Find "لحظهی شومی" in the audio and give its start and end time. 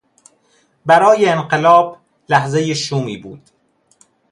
2.29-3.17